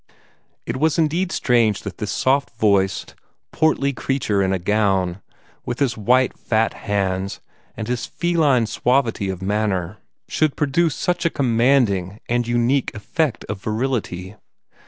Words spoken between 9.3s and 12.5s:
manner, should produce such a commanding and